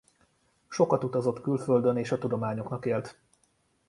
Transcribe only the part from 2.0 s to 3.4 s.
a tudományoknak élt.